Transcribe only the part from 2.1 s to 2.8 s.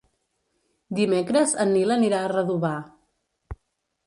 a Redovà.